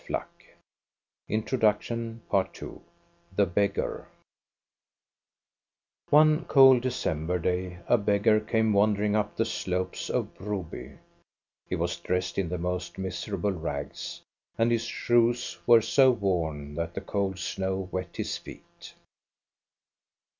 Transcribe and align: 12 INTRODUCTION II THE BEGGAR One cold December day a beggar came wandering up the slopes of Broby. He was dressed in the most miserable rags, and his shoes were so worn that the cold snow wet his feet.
12 0.07 0.23
INTRODUCTION 1.27 2.21
II 2.33 2.69
THE 3.35 3.45
BEGGAR 3.45 4.07
One 6.09 6.45
cold 6.45 6.81
December 6.81 7.37
day 7.37 7.77
a 7.87 7.99
beggar 7.99 8.39
came 8.39 8.73
wandering 8.73 9.15
up 9.15 9.37
the 9.37 9.45
slopes 9.45 10.09
of 10.09 10.33
Broby. 10.33 10.93
He 11.67 11.75
was 11.75 11.97
dressed 11.97 12.39
in 12.39 12.49
the 12.49 12.57
most 12.57 12.97
miserable 12.97 13.51
rags, 13.51 14.21
and 14.57 14.71
his 14.71 14.85
shoes 14.85 15.59
were 15.67 15.81
so 15.83 16.09
worn 16.09 16.73
that 16.73 16.95
the 16.95 17.01
cold 17.01 17.37
snow 17.37 17.87
wet 17.91 18.17
his 18.17 18.39
feet. 18.39 18.95